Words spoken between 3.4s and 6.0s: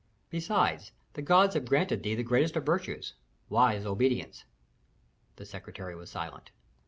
wise obedience." The secretary